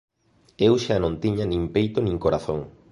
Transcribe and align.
Eu 0.67 0.73
xa 0.85 0.95
non 0.99 1.13
tiña 1.23 1.45
nin 1.47 1.63
peito 1.75 1.99
nin 2.03 2.17
corazón. 2.25 2.59